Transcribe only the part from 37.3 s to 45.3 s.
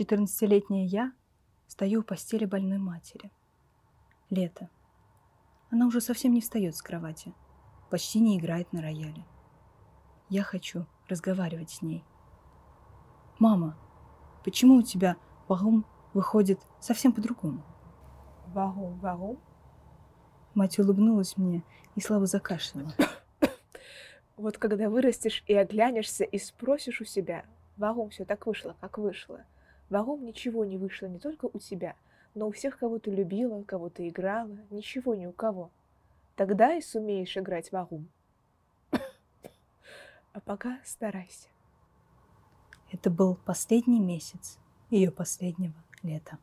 играть вагум. А пока старайся. Это был последний месяц ее